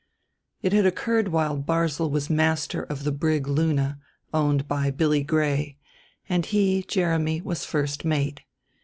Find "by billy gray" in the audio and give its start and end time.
4.67-5.77